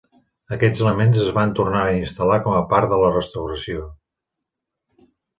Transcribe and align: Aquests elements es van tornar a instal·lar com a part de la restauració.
Aquests 0.55 0.79
elements 0.83 1.17
es 1.23 1.27
van 1.33 1.51
tornar 1.59 1.83
a 1.89 1.91
instal·lar 1.97 2.39
com 2.47 2.55
a 2.59 2.63
part 2.71 2.87
de 2.93 2.99
la 3.01 3.11
restauració. 3.17 3.85